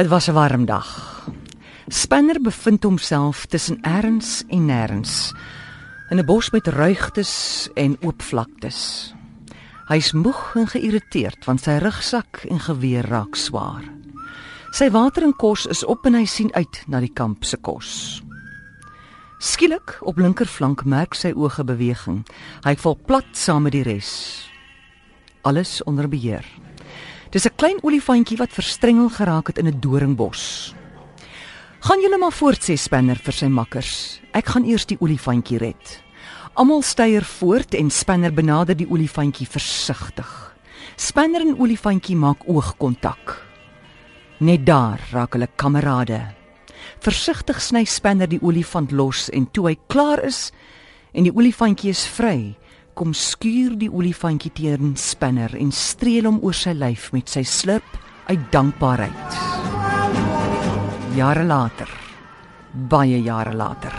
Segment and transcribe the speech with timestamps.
[0.00, 0.88] Dit was 'n warm dag.
[1.86, 5.32] Spanner bevind homself tussen erns en nêrens
[6.08, 9.12] in 'n bos met ruigtes en oop vlaktes.
[9.86, 13.84] Hy's moeg en geïrriteerd want sy rugsak en geweer raak swaar.
[14.70, 18.22] Sy water en kos is op en hy sien uit na die kamp se kos.
[19.38, 22.26] Skielik op linkerflank merk sy oë beweging.
[22.64, 24.48] Hy val plat saam met die res.
[25.42, 26.69] Alles onder beheer.
[27.30, 30.74] Dis 'n klein olifantjie wat verstrengel geraak het in 'n doringbos.
[31.80, 34.20] Gaan julle maar voort sê Spanner vir sy makkers.
[34.32, 36.02] Ek gaan eers die olifantjie red.
[36.54, 40.56] Almal styer voort en Spanner benader die olifantjie versigtig.
[40.96, 43.46] Spanner en olifantjie maak oogkontak.
[44.40, 46.34] Net daar raak hulle kamerade.
[46.98, 50.52] Versigtig sny Spanner die olifant los en toe hy klaar is
[51.12, 52.56] en die olifantjie is vry,
[53.00, 57.94] kom skuur die olifantjie teen Spanner en streel hom oor sy lyf met sy slurp
[58.28, 59.38] uit dankbaarheid.
[61.16, 61.88] Jare later,
[62.92, 63.96] baie jare later.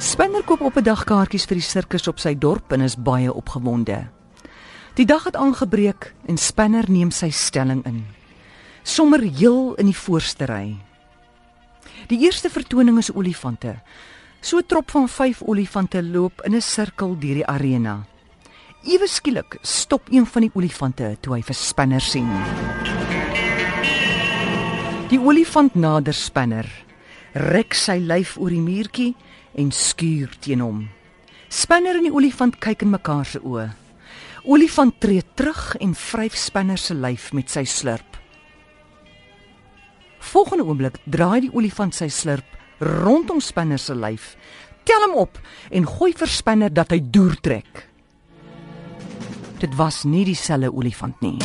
[0.00, 3.32] Spanner koop op 'n dag kaartjies vir die sirkus op sy dorp en is baie
[3.32, 4.08] opgewonde.
[4.94, 8.06] Die dag het aangebreek en Spanner neem sy stelling in.
[8.82, 10.76] Sommer heel in die voorste ry.
[12.08, 13.82] Die eerste vertoning is olifante.
[14.40, 18.06] So 'n trop van 5 olifante loop in 'n sirkel deur die arena.
[18.82, 22.28] Ewe skielik stop een van die olifante toe hy vir Spanner sien.
[25.08, 26.66] Die olifant nader Spanner,
[27.32, 29.14] rek sy lyf oor die muurtjie
[29.54, 30.88] en skuur teen hom.
[31.48, 33.68] Spanner en die olifant kyk in mekaar se oë.
[34.46, 38.18] Olifant tree terug en vryf Spanner se lyf met sy slurp.
[40.18, 42.46] Volgende oomblik draai die olifant sy slurp
[42.78, 44.34] rondom Spanner se lyf,
[44.86, 47.86] tel hom op en gooi vir Spanner dat hy deur trek.
[49.60, 51.38] Dit was nie dieselfde olifant nie.